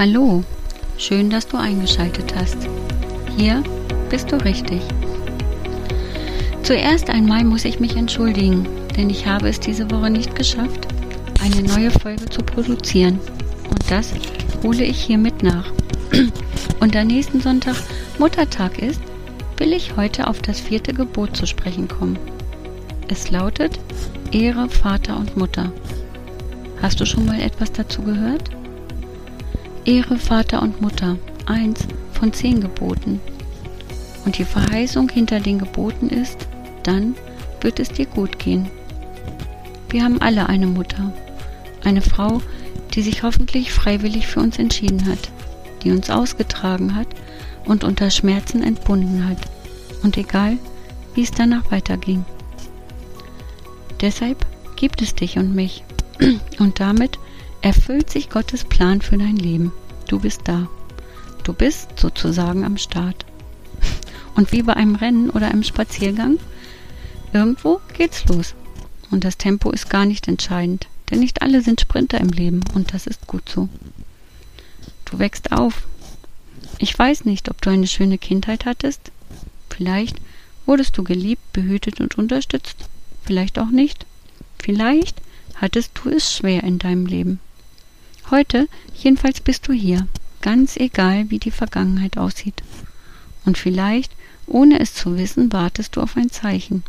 Hallo, 0.00 0.42
schön, 0.96 1.28
dass 1.28 1.46
du 1.46 1.58
eingeschaltet 1.58 2.34
hast. 2.34 2.56
Hier 3.36 3.62
bist 4.08 4.32
du 4.32 4.42
richtig. 4.42 4.80
Zuerst 6.62 7.10
einmal 7.10 7.44
muss 7.44 7.66
ich 7.66 7.80
mich 7.80 7.96
entschuldigen, 7.96 8.66
denn 8.96 9.10
ich 9.10 9.26
habe 9.26 9.50
es 9.50 9.60
diese 9.60 9.90
Woche 9.90 10.08
nicht 10.08 10.34
geschafft, 10.34 10.88
eine 11.42 11.62
neue 11.64 11.90
Folge 11.90 12.24
zu 12.30 12.40
produzieren. 12.42 13.20
Und 13.68 13.90
das 13.90 14.14
hole 14.62 14.84
ich 14.84 14.98
hiermit 15.02 15.42
nach. 15.42 15.70
Und 16.80 16.94
da 16.94 17.04
nächsten 17.04 17.42
Sonntag 17.42 17.76
Muttertag 18.18 18.78
ist, 18.78 19.02
will 19.58 19.74
ich 19.74 19.98
heute 19.98 20.28
auf 20.28 20.40
das 20.40 20.60
vierte 20.60 20.94
Gebot 20.94 21.36
zu 21.36 21.44
sprechen 21.44 21.88
kommen. 21.88 22.18
Es 23.08 23.30
lautet, 23.30 23.78
Ehre 24.32 24.66
Vater 24.70 25.18
und 25.18 25.36
Mutter. 25.36 25.70
Hast 26.80 27.00
du 27.00 27.04
schon 27.04 27.26
mal 27.26 27.42
etwas 27.42 27.70
dazu 27.70 28.00
gehört? 28.00 28.50
Ehre 29.84 30.18
Vater 30.18 30.62
und 30.62 30.80
Mutter, 30.80 31.16
eins 31.46 31.86
von 32.12 32.32
zehn 32.32 32.60
Geboten. 32.60 33.20
Und 34.24 34.36
die 34.38 34.44
Verheißung 34.44 35.08
hinter 35.08 35.40
den 35.40 35.58
Geboten 35.58 36.08
ist, 36.08 36.46
dann 36.82 37.14
wird 37.60 37.80
es 37.80 37.88
dir 37.88 38.06
gut 38.06 38.38
gehen. 38.38 38.68
Wir 39.88 40.04
haben 40.04 40.20
alle 40.20 40.48
eine 40.48 40.66
Mutter, 40.66 41.12
eine 41.82 42.02
Frau, 42.02 42.40
die 42.94 43.02
sich 43.02 43.22
hoffentlich 43.22 43.72
freiwillig 43.72 44.26
für 44.26 44.40
uns 44.40 44.58
entschieden 44.58 45.06
hat, 45.06 45.30
die 45.82 45.90
uns 45.90 46.10
ausgetragen 46.10 46.94
hat 46.94 47.08
und 47.64 47.82
unter 47.82 48.10
Schmerzen 48.10 48.62
entbunden 48.62 49.28
hat. 49.28 49.38
Und 50.02 50.16
egal, 50.16 50.58
wie 51.14 51.22
es 51.22 51.30
danach 51.30 51.70
weiterging. 51.70 52.24
Deshalb 54.00 54.44
gibt 54.76 55.02
es 55.02 55.14
dich 55.14 55.38
und 55.38 55.54
mich. 55.54 55.84
Und 56.58 56.80
damit 56.80 57.18
erfüllt 57.62 58.10
sich 58.10 58.30
Gottes 58.30 58.64
Plan 58.64 59.00
für 59.00 59.18
dein 59.18 59.36
Leben. 59.36 59.72
Du 60.08 60.18
bist 60.18 60.42
da. 60.44 60.68
Du 61.44 61.52
bist 61.52 61.98
sozusagen 61.98 62.64
am 62.64 62.76
Start. 62.76 63.24
Und 64.34 64.52
wie 64.52 64.62
bei 64.62 64.74
einem 64.74 64.94
Rennen 64.94 65.30
oder 65.30 65.48
einem 65.48 65.62
Spaziergang, 65.62 66.38
irgendwo 67.32 67.80
geht's 67.96 68.24
los. 68.26 68.54
Und 69.10 69.24
das 69.24 69.36
Tempo 69.36 69.70
ist 69.70 69.90
gar 69.90 70.06
nicht 70.06 70.28
entscheidend, 70.28 70.86
denn 71.10 71.20
nicht 71.20 71.42
alle 71.42 71.62
sind 71.62 71.80
Sprinter 71.80 72.20
im 72.20 72.28
Leben 72.30 72.60
und 72.74 72.94
das 72.94 73.06
ist 73.06 73.26
gut 73.26 73.48
so. 73.48 73.68
Du 75.04 75.18
wächst 75.18 75.52
auf. 75.52 75.86
Ich 76.78 76.96
weiß 76.96 77.24
nicht, 77.24 77.50
ob 77.50 77.60
du 77.60 77.70
eine 77.70 77.88
schöne 77.88 78.18
Kindheit 78.18 78.64
hattest. 78.64 79.10
Vielleicht 79.68 80.18
wurdest 80.66 80.96
du 80.96 81.02
geliebt, 81.02 81.52
behütet 81.52 82.00
und 82.00 82.16
unterstützt. 82.16 82.76
Vielleicht 83.24 83.58
auch 83.58 83.70
nicht. 83.70 84.06
Vielleicht 84.58 85.20
hattest 85.56 85.92
du 85.94 86.10
es 86.10 86.32
schwer 86.32 86.62
in 86.62 86.78
deinem 86.78 87.06
Leben. 87.06 87.40
Heute 88.30 88.68
jedenfalls 88.94 89.40
bist 89.40 89.66
du 89.66 89.72
hier, 89.72 90.06
ganz 90.40 90.76
egal, 90.76 91.30
wie 91.30 91.40
die 91.40 91.50
Vergangenheit 91.50 92.16
aussieht. 92.16 92.62
Und 93.44 93.58
vielleicht, 93.58 94.12
ohne 94.46 94.78
es 94.78 94.94
zu 94.94 95.18
wissen, 95.18 95.52
wartest 95.52 95.96
du 95.96 96.00
auf 96.00 96.16
ein 96.16 96.30
Zeichen. 96.30 96.84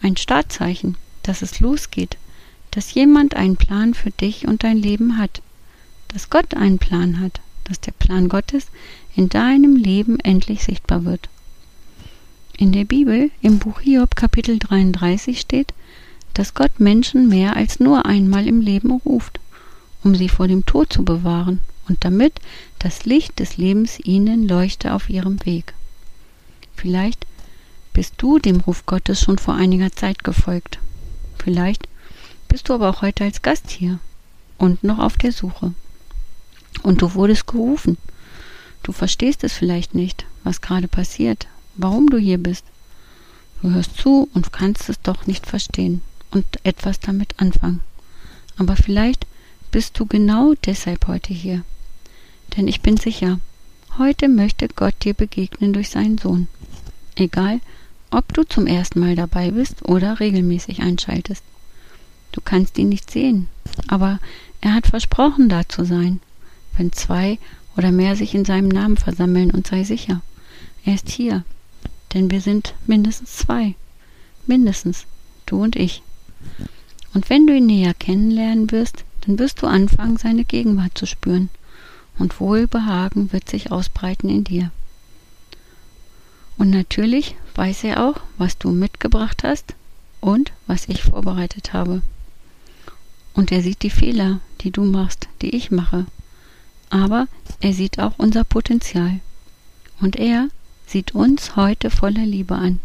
Ein 0.00 0.16
Startzeichen, 0.16 0.96
dass 1.22 1.42
es 1.42 1.60
losgeht, 1.60 2.16
dass 2.70 2.94
jemand 2.94 3.36
einen 3.36 3.56
Plan 3.56 3.92
für 3.92 4.10
dich 4.10 4.48
und 4.48 4.64
dein 4.64 4.78
Leben 4.78 5.18
hat, 5.18 5.42
dass 6.08 6.30
Gott 6.30 6.54
einen 6.54 6.78
Plan 6.78 7.20
hat, 7.20 7.40
dass 7.64 7.80
der 7.80 7.92
Plan 7.92 8.30
Gottes 8.30 8.68
in 9.14 9.28
deinem 9.28 9.76
Leben 9.76 10.18
endlich 10.20 10.64
sichtbar 10.64 11.04
wird. 11.04 11.28
In 12.56 12.72
der 12.72 12.84
Bibel, 12.84 13.30
im 13.42 13.58
Buch 13.58 13.80
Hiob 13.80 14.16
Kapitel 14.16 14.58
33 14.58 15.40
steht, 15.40 15.74
dass 16.32 16.54
Gott 16.54 16.80
Menschen 16.80 17.28
mehr 17.28 17.54
als 17.54 17.80
nur 17.80 18.06
einmal 18.06 18.46
im 18.46 18.62
Leben 18.62 18.90
ruft 18.90 19.40
um 20.04 20.14
sie 20.14 20.28
vor 20.28 20.46
dem 20.46 20.64
Tod 20.66 20.92
zu 20.92 21.04
bewahren 21.04 21.60
und 21.88 22.04
damit 22.04 22.40
das 22.78 23.04
Licht 23.04 23.38
des 23.40 23.56
Lebens 23.56 23.98
ihnen 23.98 24.46
leuchte 24.46 24.94
auf 24.94 25.10
ihrem 25.10 25.44
Weg. 25.44 25.74
Vielleicht 26.76 27.26
bist 27.92 28.14
du 28.18 28.38
dem 28.38 28.60
Ruf 28.60 28.86
Gottes 28.86 29.20
schon 29.20 29.38
vor 29.38 29.54
einiger 29.54 29.90
Zeit 29.92 30.22
gefolgt. 30.22 30.78
Vielleicht 31.38 31.88
bist 32.48 32.68
du 32.68 32.74
aber 32.74 32.90
auch 32.90 33.02
heute 33.02 33.24
als 33.24 33.42
Gast 33.42 33.70
hier 33.70 33.98
und 34.58 34.84
noch 34.84 34.98
auf 34.98 35.16
der 35.16 35.32
Suche. 35.32 35.72
Und 36.82 37.02
du 37.02 37.14
wurdest 37.14 37.46
gerufen. 37.46 37.96
Du 38.82 38.92
verstehst 38.92 39.44
es 39.44 39.52
vielleicht 39.52 39.94
nicht, 39.94 40.26
was 40.42 40.60
gerade 40.60 40.88
passiert, 40.88 41.46
warum 41.76 42.10
du 42.10 42.18
hier 42.18 42.38
bist. 42.38 42.64
Du 43.62 43.70
hörst 43.70 43.96
zu 43.96 44.28
und 44.34 44.52
kannst 44.52 44.88
es 44.90 45.00
doch 45.00 45.26
nicht 45.26 45.46
verstehen 45.46 46.02
und 46.30 46.44
etwas 46.64 47.00
damit 47.00 47.40
anfangen. 47.40 47.80
Aber 48.56 48.76
vielleicht 48.76 49.26
bist 49.74 49.98
du 49.98 50.06
genau 50.06 50.54
deshalb 50.66 51.08
heute 51.08 51.34
hier. 51.34 51.64
Denn 52.56 52.68
ich 52.68 52.80
bin 52.80 52.96
sicher, 52.96 53.40
heute 53.98 54.28
möchte 54.28 54.68
Gott 54.68 54.94
dir 55.02 55.14
begegnen 55.14 55.72
durch 55.72 55.90
seinen 55.90 56.16
Sohn. 56.16 56.46
Egal, 57.16 57.58
ob 58.12 58.32
du 58.32 58.44
zum 58.44 58.68
ersten 58.68 59.00
Mal 59.00 59.16
dabei 59.16 59.50
bist 59.50 59.84
oder 59.84 60.20
regelmäßig 60.20 60.80
einschaltest. 60.80 61.42
Du 62.30 62.40
kannst 62.40 62.78
ihn 62.78 62.88
nicht 62.88 63.10
sehen, 63.10 63.48
aber 63.88 64.20
er 64.60 64.74
hat 64.74 64.86
versprochen, 64.86 65.48
da 65.48 65.68
zu 65.68 65.84
sein. 65.84 66.20
Wenn 66.76 66.92
zwei 66.92 67.40
oder 67.76 67.90
mehr 67.90 68.14
sich 68.14 68.32
in 68.32 68.44
seinem 68.44 68.68
Namen 68.68 68.96
versammeln 68.96 69.50
und 69.50 69.66
sei 69.66 69.82
sicher, 69.82 70.22
er 70.84 70.94
ist 70.94 71.08
hier, 71.08 71.42
denn 72.12 72.30
wir 72.30 72.40
sind 72.40 72.74
mindestens 72.86 73.38
zwei. 73.38 73.74
Mindestens, 74.46 75.06
du 75.46 75.60
und 75.60 75.74
ich. 75.74 76.04
Und 77.12 77.28
wenn 77.28 77.48
du 77.48 77.56
ihn 77.56 77.66
näher 77.66 77.94
kennenlernen 77.94 78.70
wirst, 78.70 79.04
dann 79.24 79.38
wirst 79.38 79.62
du 79.62 79.66
anfangen, 79.66 80.16
seine 80.16 80.44
Gegenwart 80.44 80.96
zu 80.96 81.06
spüren, 81.06 81.48
und 82.18 82.38
Wohlbehagen 82.38 83.32
wird 83.32 83.48
sich 83.48 83.72
ausbreiten 83.72 84.28
in 84.28 84.44
dir. 84.44 84.70
Und 86.56 86.70
natürlich 86.70 87.34
weiß 87.56 87.84
er 87.84 88.04
auch, 88.04 88.20
was 88.38 88.58
du 88.58 88.70
mitgebracht 88.70 89.42
hast 89.42 89.74
und 90.20 90.52
was 90.66 90.88
ich 90.88 91.02
vorbereitet 91.02 91.72
habe. 91.72 92.02
Und 93.34 93.50
er 93.50 93.62
sieht 93.62 93.82
die 93.82 93.90
Fehler, 93.90 94.40
die 94.60 94.70
du 94.70 94.84
machst, 94.84 95.28
die 95.42 95.50
ich 95.50 95.72
mache. 95.72 96.06
Aber 96.88 97.26
er 97.60 97.72
sieht 97.72 97.98
auch 97.98 98.12
unser 98.18 98.44
Potenzial. 98.44 99.18
Und 100.00 100.14
er 100.14 100.48
sieht 100.86 101.16
uns 101.16 101.56
heute 101.56 101.90
voller 101.90 102.24
Liebe 102.24 102.54
an, 102.54 102.78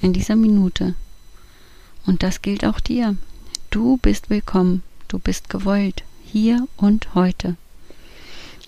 in 0.00 0.12
dieser 0.12 0.34
Minute. 0.34 0.96
Und 2.04 2.24
das 2.24 2.42
gilt 2.42 2.64
auch 2.64 2.80
dir. 2.80 3.16
Du 3.70 3.98
bist 3.98 4.28
willkommen 4.28 4.82
du 5.12 5.18
bist 5.18 5.50
gewollt, 5.50 6.04
hier 6.24 6.66
und 6.78 7.14
heute. 7.14 7.56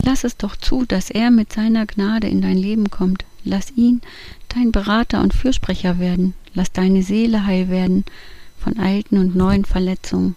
Lass 0.03 0.25
es 0.25 0.37
doch 0.37 0.57
zu, 0.57 0.85
dass 0.85 1.09
er 1.09 1.31
mit 1.31 1.51
seiner 1.51 1.87
Gnade 1.87 2.29
in 2.29 2.43
dein 2.43 2.59
Leben 2.59 2.91
kommt. 2.91 3.25
Lass 3.45 3.71
ihn 3.77 4.03
dein 4.51 4.71
Berater 4.71 5.23
und 5.23 5.33
Fürsprecher 5.33 5.99
werden. 5.99 6.35
Lass 6.53 6.71
deine 6.71 7.03
Seele 7.03 7.47
heil 7.47 7.71
werden 7.71 8.05
von 8.59 8.79
alten 8.79 9.17
und 9.17 9.35
neuen 9.35 9.65
Verletzungen. 9.65 10.35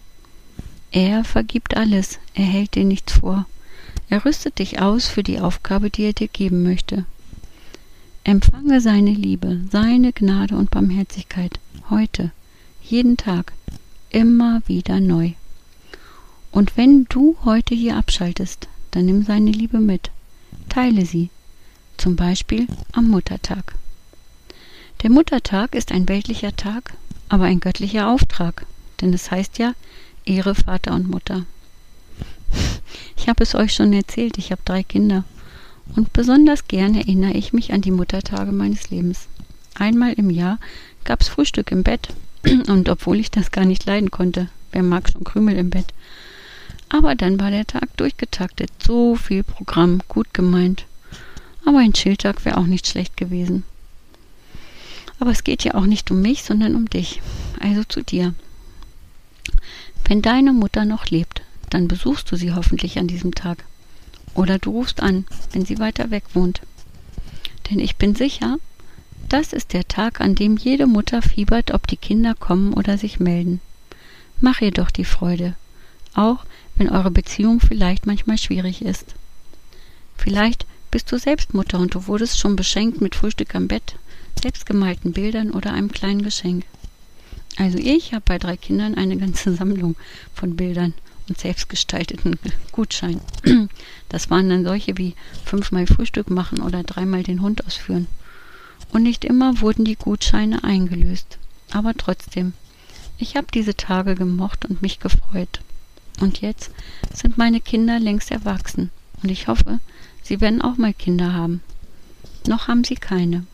Er 0.92 1.24
vergibt 1.24 1.76
alles, 1.76 2.18
er 2.34 2.44
hält 2.46 2.74
dir 2.74 2.84
nichts 2.84 3.18
vor. 3.18 3.44
Er 4.08 4.24
rüstet 4.24 4.58
dich 4.58 4.80
aus 4.80 5.08
für 5.08 5.22
die 5.22 5.40
Aufgabe, 5.40 5.90
die 5.90 6.04
er 6.04 6.14
dir 6.14 6.28
geben 6.28 6.62
möchte. 6.62 7.04
Empfange 8.24 8.80
seine 8.80 9.12
Liebe, 9.12 9.60
seine 9.70 10.14
Gnade 10.14 10.56
und 10.56 10.70
Barmherzigkeit 10.70 11.60
heute, 11.90 12.32
jeden 12.82 13.18
Tag, 13.18 13.52
immer 14.10 14.62
wieder 14.66 15.00
neu. 15.00 15.32
Und 16.50 16.76
wenn 16.76 17.04
du 17.08 17.36
heute 17.44 17.74
hier 17.74 17.96
abschaltest, 17.96 18.68
dann 18.90 19.06
nimm 19.06 19.22
seine 19.22 19.50
Liebe 19.50 19.78
mit. 19.78 20.10
Teile 20.68 21.04
sie. 21.04 21.30
Zum 21.96 22.16
Beispiel 22.16 22.66
am 22.92 23.08
Muttertag. 23.08 23.74
Der 25.02 25.10
Muttertag 25.10 25.74
ist 25.74 25.92
ein 25.92 26.08
weltlicher 26.08 26.56
Tag, 26.56 26.94
aber 27.28 27.44
ein 27.44 27.60
göttlicher 27.60 28.08
Auftrag, 28.08 28.66
denn 29.00 29.12
es 29.12 29.30
heißt 29.30 29.58
ja 29.58 29.74
Ehre 30.24 30.54
Vater 30.54 30.94
und 30.94 31.08
Mutter. 31.08 31.44
Ich 33.16 33.28
habe 33.28 33.42
es 33.42 33.54
euch 33.54 33.74
schon 33.74 33.92
erzählt, 33.92 34.38
ich 34.38 34.50
habe 34.50 34.62
drei 34.64 34.82
Kinder 34.82 35.24
und 35.96 36.12
besonders 36.12 36.66
gern 36.68 36.94
erinnere 36.94 37.32
ich 37.32 37.52
mich 37.52 37.72
an 37.72 37.80
die 37.80 37.90
Muttertage 37.90 38.52
meines 38.52 38.90
Lebens. 38.90 39.28
Einmal 39.74 40.12
im 40.14 40.30
Jahr 40.30 40.58
gab 41.04 41.20
es 41.20 41.28
Frühstück 41.28 41.70
im 41.70 41.82
Bett 41.82 42.08
und 42.68 42.88
obwohl 42.88 43.20
ich 43.20 43.30
das 43.30 43.50
gar 43.50 43.64
nicht 43.64 43.86
leiden 43.86 44.10
konnte, 44.10 44.48
wer 44.72 44.82
mag 44.82 45.10
schon 45.10 45.24
Krümel 45.24 45.56
im 45.56 45.70
Bett, 45.70 45.92
aber 46.88 47.14
dann 47.14 47.38
war 47.40 47.50
der 47.50 47.66
Tag 47.66 47.96
durchgetaktet. 47.96 48.70
So 48.84 49.14
viel 49.16 49.42
Programm, 49.42 50.00
gut 50.08 50.32
gemeint. 50.32 50.86
Aber 51.64 51.78
ein 51.78 51.92
Chilltag 51.92 52.44
wäre 52.44 52.56
auch 52.56 52.66
nicht 52.66 52.86
schlecht 52.86 53.16
gewesen. 53.16 53.64
Aber 55.20 55.30
es 55.30 55.44
geht 55.44 55.64
ja 55.64 55.74
auch 55.74 55.86
nicht 55.86 56.10
um 56.10 56.22
mich, 56.22 56.44
sondern 56.44 56.74
um 56.74 56.88
dich. 56.88 57.20
Also 57.60 57.84
zu 57.84 58.02
dir. 58.02 58.34
Wenn 60.06 60.22
deine 60.22 60.52
Mutter 60.52 60.84
noch 60.84 61.06
lebt, 61.06 61.42
dann 61.70 61.88
besuchst 61.88 62.30
du 62.32 62.36
sie 62.36 62.52
hoffentlich 62.52 62.98
an 62.98 63.08
diesem 63.08 63.34
Tag. 63.34 63.64
Oder 64.34 64.58
du 64.58 64.70
rufst 64.70 65.02
an, 65.02 65.26
wenn 65.52 65.66
sie 65.66 65.78
weiter 65.78 66.10
weg 66.10 66.24
wohnt. 66.34 66.62
Denn 67.70 67.78
ich 67.80 67.96
bin 67.96 68.14
sicher, 68.14 68.56
das 69.28 69.52
ist 69.52 69.74
der 69.74 69.86
Tag, 69.86 70.20
an 70.20 70.34
dem 70.34 70.56
jede 70.56 70.86
Mutter 70.86 71.20
fiebert, 71.20 71.72
ob 71.72 71.86
die 71.86 71.98
Kinder 71.98 72.34
kommen 72.34 72.72
oder 72.72 72.96
sich 72.96 73.20
melden. 73.20 73.60
Mach 74.40 74.60
ihr 74.60 74.70
doch 74.70 74.90
die 74.90 75.04
Freude, 75.04 75.54
auch 76.14 76.46
wenn 76.78 76.88
eure 76.88 77.10
Beziehung 77.10 77.60
vielleicht 77.60 78.06
manchmal 78.06 78.38
schwierig 78.38 78.82
ist. 78.82 79.14
Vielleicht 80.16 80.66
bist 80.90 81.12
du 81.12 81.18
selbst 81.18 81.52
Mutter 81.52 81.78
und 81.78 81.94
du 81.94 82.06
wurdest 82.06 82.38
schon 82.38 82.56
beschenkt 82.56 83.00
mit 83.00 83.14
Frühstück 83.14 83.54
am 83.54 83.68
Bett, 83.68 83.96
selbstgemalten 84.40 85.12
Bildern 85.12 85.50
oder 85.50 85.72
einem 85.72 85.92
kleinen 85.92 86.22
Geschenk. 86.22 86.64
Also 87.56 87.78
ich 87.78 88.14
habe 88.14 88.22
bei 88.24 88.38
drei 88.38 88.56
Kindern 88.56 88.94
eine 88.94 89.16
ganze 89.16 89.54
Sammlung 89.56 89.96
von 90.32 90.56
Bildern 90.56 90.94
und 91.28 91.38
selbstgestalteten 91.38 92.38
Gutscheinen. 92.72 93.20
Das 94.10 94.30
waren 94.30 94.48
dann 94.48 94.64
solche 94.64 94.96
wie 94.96 95.14
fünfmal 95.44 95.86
Frühstück 95.86 96.30
machen 96.30 96.62
oder 96.62 96.82
dreimal 96.82 97.22
den 97.22 97.42
Hund 97.42 97.66
ausführen. 97.66 98.06
Und 98.90 99.02
nicht 99.02 99.22
immer 99.22 99.60
wurden 99.60 99.84
die 99.84 99.96
Gutscheine 99.96 100.64
eingelöst. 100.64 101.36
Aber 101.70 101.92
trotzdem, 101.92 102.54
ich 103.18 103.36
habe 103.36 103.48
diese 103.52 103.74
Tage 103.74 104.14
gemocht 104.14 104.64
und 104.64 104.80
mich 104.80 104.98
gefreut. 104.98 105.60
Und 106.20 106.40
jetzt 106.40 106.70
sind 107.12 107.38
meine 107.38 107.60
Kinder 107.60 107.98
längst 108.00 108.30
erwachsen. 108.30 108.90
Und 109.22 109.30
ich 109.30 109.48
hoffe, 109.48 109.80
sie 110.22 110.40
werden 110.40 110.62
auch 110.62 110.76
mal 110.76 110.94
Kinder 110.94 111.32
haben. 111.32 111.62
Noch 112.46 112.68
haben 112.68 112.84
sie 112.84 112.96
keine. 112.96 113.46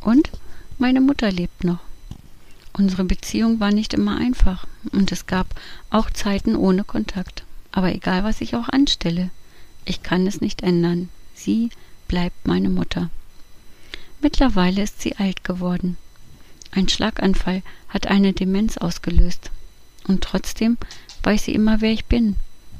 Und 0.00 0.30
meine 0.78 1.00
Mutter 1.00 1.30
lebt 1.30 1.64
noch. 1.64 1.80
Unsere 2.72 3.04
Beziehung 3.04 3.58
war 3.58 3.72
nicht 3.72 3.92
immer 3.92 4.16
einfach 4.18 4.66
und 4.92 5.10
es 5.10 5.26
gab 5.26 5.48
auch 5.90 6.10
Zeiten 6.10 6.54
ohne 6.54 6.84
Kontakt. 6.84 7.42
Aber 7.72 7.92
egal, 7.92 8.22
was 8.22 8.40
ich 8.40 8.54
auch 8.54 8.68
anstelle, 8.68 9.30
ich 9.84 10.02
kann 10.02 10.26
es 10.26 10.40
nicht 10.40 10.62
ändern. 10.62 11.08
Sie 11.34 11.70
bleibt 12.06 12.46
meine 12.46 12.68
Mutter. 12.68 13.10
Mittlerweile 14.20 14.82
ist 14.82 15.00
sie 15.00 15.16
alt 15.16 15.44
geworden. 15.44 15.96
Ein 16.70 16.88
Schlaganfall 16.88 17.62
hat 17.88 18.06
eine 18.06 18.32
Demenz 18.32 18.76
ausgelöst. 18.76 19.50
Und 20.06 20.22
trotzdem 20.22 20.78
weiß 21.22 21.44
sie 21.44 21.54
immer, 21.54 21.80
wer 21.80 21.92
ich 21.92 22.06
bin. 22.06 22.36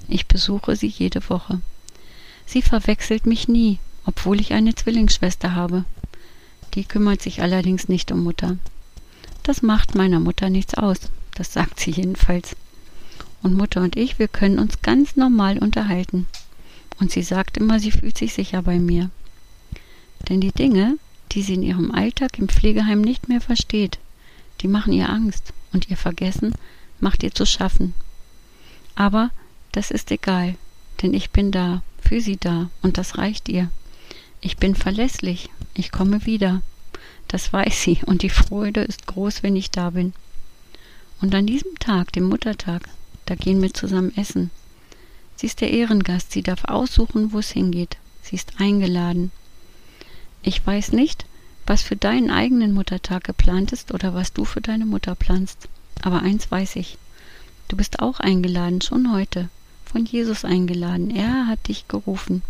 Ich 0.08 0.26
besuche 0.26 0.76
sie 0.76 0.87
jede 0.87 1.29
Woche. 1.29 1.61
Sie 2.46 2.62
verwechselt 2.62 3.26
mich 3.26 3.46
nie, 3.46 3.79
obwohl 4.06 4.40
ich 4.40 4.55
eine 4.55 4.75
Zwillingsschwester 4.75 5.55
habe. 5.55 5.85
Die 6.75 6.85
kümmert 6.85 7.20
sich 7.20 7.43
allerdings 7.43 7.88
nicht 7.88 8.11
um 8.11 8.23
Mutter. 8.23 8.56
Das 9.43 9.62
macht 9.62 9.94
meiner 9.94 10.20
Mutter 10.20 10.50
nichts 10.50 10.75
aus, 10.75 10.99
das 11.35 11.52
sagt 11.52 11.81
sie 11.81 11.90
jedenfalls. 11.90 12.56
Und 13.43 13.55
Mutter 13.55 13.82
und 13.82 13.96
ich, 13.96 14.19
wir 14.19 14.29
können 14.29 14.58
uns 14.58 14.82
ganz 14.82 15.17
normal 15.17 15.58
unterhalten. 15.58 16.26
Und 16.99 17.12
sie 17.12 17.23
sagt 17.23 17.56
immer, 17.56 17.79
sie 17.79 17.93
fühlt 17.93 18.19
sich 18.19 18.35
sicher 18.35 18.62
bei 18.62 18.79
mir. 18.79 19.11
Denn 20.29 20.40
die 20.40 20.52
Dinge, 20.52 20.99
die 21.32 21.43
sie 21.43 21.55
in 21.55 21.62
ihrem 21.62 21.90
Alltag 21.93 22.38
im 22.38 22.49
Pflegeheim 22.49 23.00
nicht 23.00 23.29
mehr 23.29 23.40
versteht, 23.40 23.99
die 24.61 24.69
machen 24.69 24.93
ihr 24.93 25.08
Angst 25.08 25.52
und 25.73 25.88
ihr 25.90 25.96
Vergessen 25.96 26.55
macht 27.00 27.23
ihr 27.23 27.32
zu 27.32 27.46
schaffen. 27.46 27.94
Aber 28.99 29.31
das 29.71 29.93
ist 29.93 30.11
egal, 30.11 30.56
denn 31.03 31.15
ich 31.15 31.31
bin 31.31 31.53
da, 31.53 31.83
für 32.00 32.21
sie 32.21 32.37
da, 32.37 32.69
und 32.83 32.99
das 32.99 33.17
reicht 33.17 33.49
ihr. 33.49 33.71
Ich 34.41 34.56
bin 34.56 34.75
verlässlich, 34.75 35.50
ich 35.75 35.93
komme 35.93 36.27
wieder. 36.27 36.62
Das 37.29 37.53
weiß 37.53 37.81
sie, 37.81 38.00
und 38.06 38.23
die 38.23 38.29
Freude 38.29 38.81
ist 38.81 39.06
groß, 39.06 39.45
wenn 39.45 39.55
ich 39.55 39.71
da 39.71 39.91
bin. 39.91 40.15
Und 41.21 41.33
an 41.33 41.47
diesem 41.47 41.79
Tag, 41.79 42.12
dem 42.12 42.25
Muttertag, 42.25 42.89
da 43.27 43.37
gehen 43.37 43.62
wir 43.62 43.73
zusammen 43.73 44.17
essen. 44.17 44.50
Sie 45.37 45.47
ist 45.47 45.61
der 45.61 45.71
Ehrengast, 45.71 46.33
sie 46.33 46.43
darf 46.43 46.65
aussuchen, 46.65 47.33
wo 47.33 47.39
es 47.39 47.53
hingeht. 47.53 47.99
Sie 48.23 48.35
ist 48.35 48.55
eingeladen. 48.59 49.31
Ich 50.43 50.67
weiß 50.67 50.91
nicht, 50.91 51.25
was 51.69 51.83
für 51.83 51.95
deinen 51.95 52.33
eigenen 52.33 52.73
Muttertag 52.73 53.23
geplant 53.23 53.73
ist 53.73 53.95
oder 53.95 54.12
was 54.12 54.33
du 54.33 54.45
für 54.45 54.61
deine 54.61 54.87
Mutter 54.87 55.15
planst. 55.15 55.69
Aber 56.03 56.23
eins 56.23 56.50
weiß 56.50 56.75
ich. 56.75 56.99
Du 57.69 57.76
bist 57.76 58.00
auch 58.00 58.19
eingeladen, 58.19 58.81
schon 58.81 59.12
heute. 59.12 59.50
Von 59.85 60.06
Jesus 60.06 60.44
eingeladen. 60.44 61.15
Er 61.15 61.47
hat 61.47 61.69
dich 61.69 61.87
gerufen. 61.87 62.43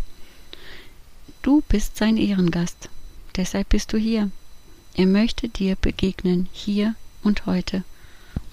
Du 1.41 1.61
bist 1.67 1.97
sein 1.97 2.17
Ehrengast. 2.17 2.89
Deshalb 3.35 3.69
bist 3.69 3.93
du 3.93 3.97
hier. 3.97 4.31
Er 4.95 5.05
möchte 5.05 5.49
dir 5.49 5.75
begegnen, 5.75 6.47
hier 6.51 6.95
und 7.23 7.45
heute. 7.45 7.83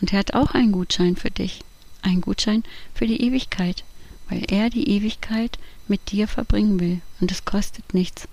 Und 0.01 0.13
er 0.13 0.19
hat 0.19 0.35
auch 0.35 0.53
einen 0.53 0.73
Gutschein 0.73 1.17
für 1.17 1.31
dich. 1.31 1.63
Einen 2.03 2.21
Gutschein 2.21 2.63
für 2.95 3.07
die 3.07 3.23
Ewigkeit, 3.23 3.85
weil 4.29 4.45
er 4.49 4.71
die 4.71 4.89
Ewigkeit 4.89 5.59
mit 5.89 6.13
dir 6.13 6.29
verbringen 6.29 6.79
will. 6.81 7.01
Und 7.21 7.31
es 7.33 7.45
kostet 7.45 7.95
nichts. 7.95 8.29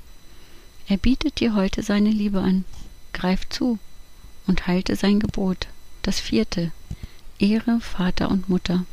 Er 0.88 0.97
bietet 0.97 1.39
dir 1.39 1.56
heute 1.56 1.81
seine 1.81 2.09
Liebe 2.09 2.41
an. 2.41 2.65
Greif 3.13 3.47
zu 3.50 3.79
und 4.47 4.68
halte 4.68 4.95
sein 4.95 5.19
Gebot. 5.19 5.68
Das 6.01 6.19
vierte. 6.19 6.71
Ehre 7.39 7.80
Vater 7.81 8.30
und 8.30 8.47
Mutter. 8.47 8.85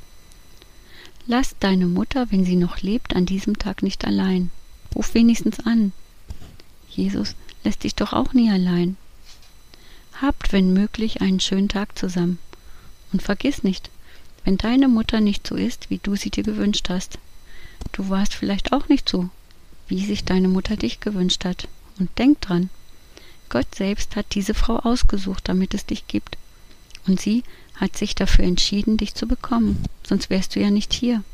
Lass 1.27 1.57
deine 1.61 1.87
Mutter, 1.87 2.31
wenn 2.31 2.45
sie 2.45 2.57
noch 2.57 2.81
lebt, 2.81 3.15
an 3.15 3.27
diesem 3.27 3.59
Tag 3.59 3.83
nicht 3.83 4.05
allein. 4.05 4.51
Ruf 4.95 5.15
wenigstens 5.15 5.61
an. 5.61 5.93
Jesus 6.89 7.37
lässt 7.63 7.85
dich 7.85 7.95
doch 7.95 8.13
auch 8.13 8.33
nie 8.33 8.51
allein. 8.51 8.97
Habt, 10.21 10.53
wenn 10.53 10.73
möglich, 10.73 11.21
einen 11.21 11.41
schönen 11.41 11.69
Tag 11.69 11.97
zusammen. 11.97 12.39
Und 13.13 13.23
vergiss 13.23 13.63
nicht, 13.63 13.91
wenn 14.45 14.57
deine 14.57 14.89
Mutter 14.89 15.21
nicht 15.21 15.47
so 15.47 15.55
ist, 15.55 15.91
wie 15.91 15.99
du 15.99 16.17
sie 16.17 16.31
dir 16.31 16.43
gewünscht 16.43 16.89
hast. 16.89 17.19
Du 17.93 18.09
warst 18.09 18.35
vielleicht 18.35 18.73
auch 18.73 18.89
nicht 18.89 19.09
so, 19.09 19.29
wie 19.89 20.05
sich 20.05 20.25
deine 20.25 20.49
Mutter 20.49 20.77
dich 20.77 21.01
gewünscht 21.01 21.45
hat. 21.45 21.69
Und 21.99 22.11
denk 22.19 22.41
dran, 22.41 22.71
Gott 23.51 23.75
selbst 23.75 24.17
hat 24.17 24.27
diese 24.35 24.55
Frau 24.55 24.77
ausgesucht, 24.79 25.49
damit 25.49 25.75
es 25.75 25.85
dich 25.87 26.07
gibt. 26.07 26.39
Und 27.07 27.21
sie 27.21 27.43
hat 27.75 27.97
sich 27.97 28.15
dafür 28.15 28.45
entschieden, 28.45 28.97
dich 28.97 29.15
zu 29.15 29.27
bekommen, 29.27 29.83
sonst 30.03 30.31
wärst 30.31 30.55
du 30.55 30.61
ja 30.61 30.71
nicht 30.71 30.93
hier. 30.93 31.25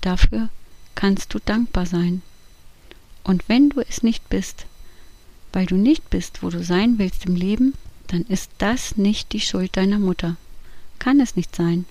Dafür 0.00 0.48
kannst 0.94 1.34
du 1.34 1.38
dankbar 1.44 1.86
sein. 1.86 2.22
Und 3.24 3.48
wenn 3.48 3.70
du 3.70 3.80
es 3.80 4.02
nicht 4.02 4.28
bist, 4.28 4.66
weil 5.52 5.66
du 5.66 5.76
nicht 5.76 6.08
bist, 6.10 6.42
wo 6.42 6.50
du 6.50 6.62
sein 6.62 6.98
willst 6.98 7.26
im 7.26 7.34
Leben, 7.34 7.74
dann 8.06 8.22
ist 8.22 8.50
das 8.58 8.96
nicht 8.96 9.32
die 9.32 9.40
Schuld 9.40 9.76
deiner 9.76 9.98
Mutter. 9.98 10.36
Kann 10.98 11.20
es 11.20 11.36
nicht 11.36 11.54
sein. 11.54 11.84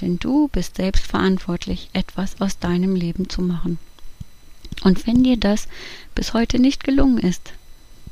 Denn 0.00 0.18
du 0.18 0.48
bist 0.48 0.76
selbst 0.76 1.04
verantwortlich, 1.04 1.90
etwas 1.92 2.40
aus 2.40 2.58
deinem 2.58 2.94
Leben 2.94 3.28
zu 3.28 3.42
machen. 3.42 3.78
Und 4.82 5.06
wenn 5.06 5.22
dir 5.22 5.36
das 5.36 5.68
bis 6.14 6.32
heute 6.32 6.58
nicht 6.58 6.84
gelungen 6.84 7.18
ist, 7.18 7.52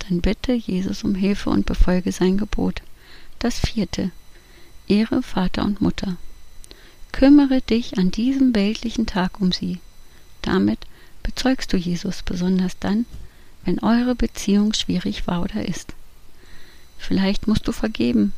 dann 0.09 0.21
bitte 0.21 0.53
Jesus 0.53 1.05
um 1.05 1.15
Hilfe 1.15 1.51
und 1.51 1.67
befolge 1.67 2.12
sein 2.12 2.39
Gebot. 2.39 2.83
Das 3.38 3.61
vierte. 3.61 4.11
Ehre 4.88 5.23
Vater 5.23 5.64
und 5.64 5.81
Mutter. 5.81 6.17
Kümmere 7.12 7.61
dich 7.61 7.96
an 7.96 8.11
diesem 8.11 8.55
weltlichen 8.55 9.06
Tag 9.06 9.40
um 9.40 9.52
sie. 9.52 9.79
Damit 10.43 10.81
bezeugst 11.23 11.73
du 11.73 11.76
Jesus 11.76 12.22
besonders 12.22 12.79
dann, 12.81 13.06
wenn 13.65 13.79
eure 13.79 14.15
Beziehung 14.15 14.72
schwierig 14.72 15.27
war 15.27 15.43
oder 15.43 15.69
ist. 15.69 15.94
Vielleicht 16.98 17.46
musst 17.46 17.69
du 17.69 17.72
vergeben. 17.72 18.32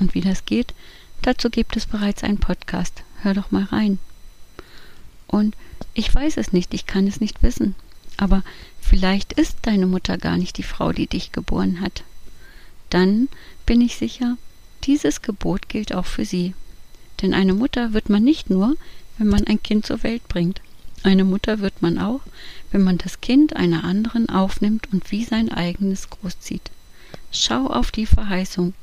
Und 0.00 0.14
wie 0.14 0.20
das 0.20 0.44
geht, 0.44 0.74
dazu 1.22 1.48
gibt 1.48 1.76
es 1.76 1.86
bereits 1.86 2.24
einen 2.24 2.38
Podcast. 2.38 3.04
Hör 3.22 3.34
doch 3.34 3.52
mal 3.52 3.64
rein. 3.64 3.98
Und 5.28 5.56
ich 5.94 6.12
weiß 6.12 6.36
es 6.36 6.52
nicht, 6.52 6.74
ich 6.74 6.86
kann 6.86 7.06
es 7.06 7.20
nicht 7.20 7.42
wissen. 7.44 7.76
Aber 8.16 8.42
vielleicht 8.80 9.32
ist 9.34 9.58
deine 9.62 9.86
Mutter 9.86 10.18
gar 10.18 10.36
nicht 10.36 10.58
die 10.58 10.62
Frau, 10.64 10.92
die 10.92 11.06
dich 11.06 11.30
geboren 11.30 11.80
hat. 11.80 12.02
Dann 12.92 13.30
bin 13.64 13.80
ich 13.80 13.96
sicher, 13.96 14.36
dieses 14.84 15.22
Gebot 15.22 15.70
gilt 15.70 15.94
auch 15.94 16.04
für 16.04 16.26
sie. 16.26 16.52
Denn 17.22 17.32
eine 17.32 17.54
Mutter 17.54 17.94
wird 17.94 18.10
man 18.10 18.22
nicht 18.22 18.50
nur, 18.50 18.76
wenn 19.16 19.28
man 19.28 19.46
ein 19.46 19.62
Kind 19.62 19.86
zur 19.86 20.02
Welt 20.02 20.28
bringt. 20.28 20.60
Eine 21.02 21.24
Mutter 21.24 21.60
wird 21.60 21.80
man 21.80 21.98
auch, 21.98 22.20
wenn 22.70 22.84
man 22.84 22.98
das 22.98 23.22
Kind 23.22 23.56
einer 23.56 23.84
anderen 23.84 24.28
aufnimmt 24.28 24.92
und 24.92 25.10
wie 25.10 25.24
sein 25.24 25.50
eigenes 25.50 26.10
großzieht. 26.10 26.70
Schau 27.30 27.66
auf 27.66 27.92
die 27.92 28.04
Verheißung. 28.04 28.74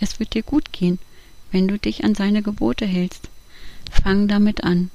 Es 0.00 0.18
wird 0.18 0.34
dir 0.34 0.42
gut 0.42 0.72
gehen, 0.72 0.98
wenn 1.52 1.68
du 1.68 1.78
dich 1.78 2.02
an 2.02 2.16
seine 2.16 2.42
Gebote 2.42 2.84
hältst. 2.84 3.28
Fang 3.92 4.26
damit 4.26 4.64
an. 4.64 4.90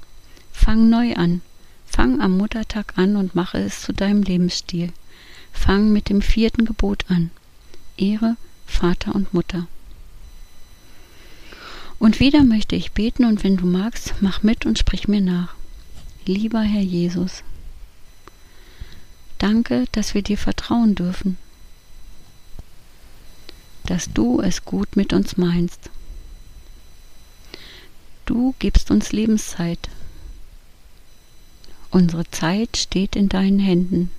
Fang 0.52 0.90
neu 0.90 1.14
an. 1.14 1.40
Fang 1.86 2.20
am 2.20 2.36
Muttertag 2.36 2.98
an 2.98 3.16
und 3.16 3.34
mache 3.34 3.56
es 3.56 3.80
zu 3.80 3.94
deinem 3.94 4.22
Lebensstil. 4.22 4.92
Fang 5.54 5.90
mit 5.90 6.10
dem 6.10 6.20
vierten 6.20 6.66
Gebot 6.66 7.06
an. 7.08 7.30
Ehre 7.96 8.36
Vater 8.68 9.14
und 9.14 9.34
Mutter. 9.34 9.66
Und 11.98 12.20
wieder 12.20 12.44
möchte 12.44 12.76
ich 12.76 12.92
beten 12.92 13.24
und 13.24 13.42
wenn 13.42 13.56
du 13.56 13.66
magst, 13.66 14.14
mach 14.20 14.44
mit 14.44 14.66
und 14.66 14.78
sprich 14.78 15.08
mir 15.08 15.20
nach. 15.20 15.54
Lieber 16.26 16.60
Herr 16.60 16.82
Jesus, 16.82 17.42
danke, 19.38 19.86
dass 19.90 20.14
wir 20.14 20.22
dir 20.22 20.38
vertrauen 20.38 20.94
dürfen, 20.94 21.38
dass 23.86 24.12
du 24.12 24.40
es 24.40 24.64
gut 24.64 24.94
mit 24.94 25.12
uns 25.12 25.36
meinst. 25.36 25.90
Du 28.26 28.54
gibst 28.58 28.90
uns 28.90 29.10
Lebenszeit. 29.10 29.88
Unsere 31.90 32.30
Zeit 32.30 32.76
steht 32.76 33.16
in 33.16 33.30
deinen 33.30 33.58
Händen. 33.58 34.10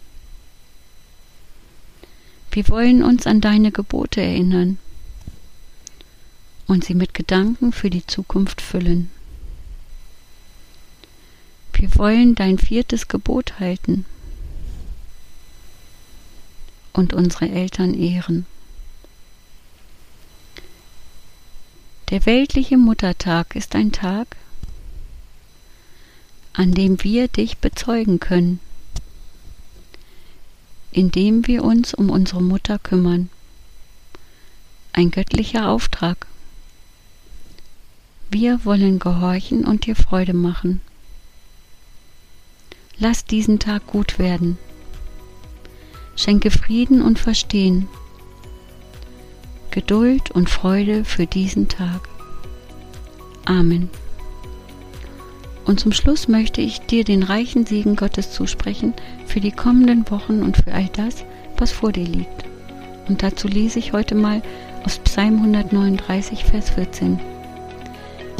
Wir 2.51 2.67
wollen 2.69 3.03
uns 3.03 3.27
an 3.27 3.41
deine 3.41 3.71
Gebote 3.71 4.21
erinnern 4.21 4.79
und 6.67 6.83
sie 6.83 6.95
mit 6.95 7.13
Gedanken 7.13 7.71
für 7.71 7.89
die 7.89 8.05
Zukunft 8.05 8.61
füllen. 8.61 9.09
Wir 11.73 11.95
wollen 11.95 12.35
dein 12.35 12.57
viertes 12.57 13.07
Gebot 13.07 13.59
halten 13.59 14.05
und 16.91 17.13
unsere 17.13 17.49
Eltern 17.49 17.93
ehren. 17.93 18.45
Der 22.09 22.25
weltliche 22.25 22.77
Muttertag 22.77 23.55
ist 23.55 23.75
ein 23.75 23.91
Tag, 23.91 24.35
an 26.53 26.73
dem 26.73 27.03
wir 27.03 27.27
dich 27.27 27.59
bezeugen 27.59 28.19
können 28.19 28.59
indem 30.91 31.47
wir 31.47 31.63
uns 31.63 31.93
um 31.93 32.09
unsere 32.09 32.41
Mutter 32.41 32.79
kümmern. 32.79 33.29
Ein 34.93 35.11
göttlicher 35.11 35.69
Auftrag. 35.69 36.27
Wir 38.31 38.63
wollen 38.65 38.99
gehorchen 38.99 39.65
und 39.65 39.85
dir 39.85 39.95
Freude 39.95 40.33
machen. 40.33 40.81
Lass 42.97 43.25
diesen 43.25 43.59
Tag 43.59 43.87
gut 43.87 44.19
werden. 44.19 44.57
Schenke 46.15 46.51
Frieden 46.51 47.01
und 47.01 47.17
Verstehen, 47.17 47.87
Geduld 49.71 50.31
und 50.31 50.49
Freude 50.49 51.05
für 51.05 51.25
diesen 51.25 51.69
Tag. 51.69 52.09
Amen. 53.45 53.89
Und 55.69 55.79
zum 55.79 55.91
Schluss 55.91 56.27
möchte 56.27 56.61
ich 56.61 56.81
dir 56.81 57.03
den 57.03 57.21
reichen 57.21 57.67
Segen 57.67 57.95
Gottes 57.95 58.31
zusprechen 58.31 58.95
für 59.27 59.39
die 59.39 59.51
kommenden 59.51 60.09
Wochen 60.09 60.41
und 60.41 60.57
für 60.57 60.73
all 60.73 60.89
das, 60.93 61.23
was 61.59 61.71
vor 61.71 61.91
dir 61.91 62.05
liegt. 62.05 62.43
Und 63.07 63.21
dazu 63.21 63.47
lese 63.47 63.77
ich 63.77 63.93
heute 63.93 64.15
mal 64.15 64.41
aus 64.83 64.97
Psalm 64.97 65.35
139, 65.35 66.43
Vers 66.43 66.71
14. 66.71 67.19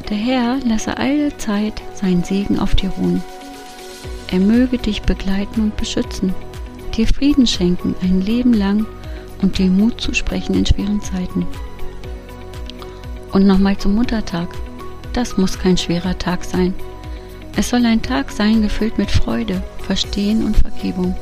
Der 0.09 0.17
Herr 0.17 0.57
lasse 0.65 0.97
alle 0.97 1.37
Zeit 1.37 1.79
seinen 1.93 2.23
Segen 2.23 2.57
auf 2.57 2.73
dir 2.73 2.89
ruhen. 2.89 3.23
Er 4.31 4.39
möge 4.39 4.79
dich 4.79 5.03
begleiten 5.03 5.61
und 5.61 5.77
beschützen, 5.77 6.33
dir 6.97 7.05
Frieden 7.05 7.45
schenken 7.45 7.93
ein 8.01 8.21
Leben 8.21 8.55
lang 8.55 8.87
und 9.43 9.59
dir 9.59 9.69
Mut 9.69 10.01
zu 10.01 10.15
sprechen 10.15 10.55
in 10.55 10.65
schweren 10.65 10.99
Zeiten. 10.99 11.45
Und 13.31 13.45
nochmal 13.45 13.77
zum 13.77 13.93
Muttertag. 13.93 14.49
Das 15.13 15.37
muss 15.37 15.59
kein 15.59 15.77
schwerer 15.77 16.17
Tag 16.17 16.43
sein. 16.43 16.73
Es 17.59 17.71
soll 17.71 17.85
ein 17.85 18.01
Tag 18.01 18.31
sein 18.31 18.61
gefüllt 18.61 18.97
mit 18.97 19.11
Freude, 19.11 19.61
Verstehen 19.79 20.45
und 20.45 20.55
Vergebung. 20.55 21.13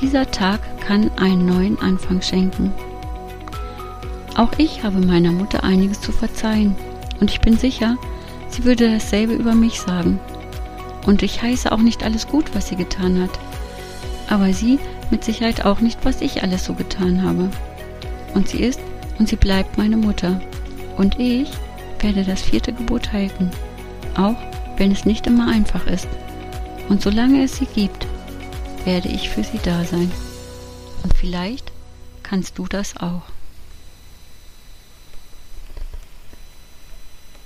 Dieser 0.00 0.30
Tag 0.30 0.60
kann 0.78 1.10
einen 1.16 1.46
neuen 1.46 1.76
Anfang 1.80 2.22
schenken. 2.22 2.72
Auch 4.36 4.52
ich 4.56 4.84
habe 4.84 5.00
meiner 5.00 5.32
Mutter 5.32 5.64
einiges 5.64 6.00
zu 6.00 6.12
verzeihen 6.12 6.76
und 7.18 7.32
ich 7.32 7.40
bin 7.40 7.58
sicher, 7.58 7.96
sie 8.50 8.62
würde 8.62 8.88
dasselbe 8.88 9.32
über 9.32 9.56
mich 9.56 9.80
sagen. 9.80 10.20
Und 11.06 11.24
ich 11.24 11.42
heiße 11.42 11.72
auch 11.72 11.80
nicht 11.80 12.04
alles 12.04 12.28
gut, 12.28 12.54
was 12.54 12.68
sie 12.68 12.76
getan 12.76 13.20
hat. 13.20 13.36
Aber 14.28 14.52
sie 14.52 14.78
mit 15.10 15.24
Sicherheit 15.24 15.64
auch 15.64 15.80
nicht, 15.80 15.98
was 16.04 16.20
ich 16.20 16.44
alles 16.44 16.66
so 16.66 16.74
getan 16.74 17.24
habe. 17.24 17.50
Und 18.32 18.48
sie 18.48 18.60
ist 18.60 18.78
und 19.18 19.28
sie 19.28 19.34
bleibt 19.34 19.76
meine 19.76 19.96
Mutter. 19.96 20.40
Und 20.96 21.18
ich 21.18 21.50
werde 21.98 22.22
das 22.22 22.42
vierte 22.42 22.72
Gebot 22.72 23.12
halten, 23.12 23.50
auch 24.16 24.36
wenn 24.78 24.92
es 24.92 25.04
nicht 25.04 25.26
immer 25.26 25.48
einfach 25.48 25.86
ist. 25.86 26.08
Und 26.88 27.02
solange 27.02 27.44
es 27.44 27.56
sie 27.56 27.66
gibt, 27.66 28.06
werde 28.84 29.08
ich 29.08 29.28
für 29.28 29.44
sie 29.44 29.60
da 29.62 29.84
sein. 29.84 30.10
Und 31.02 31.12
vielleicht 31.14 31.70
kannst 32.22 32.58
du 32.58 32.66
das 32.66 32.96
auch. 32.96 33.22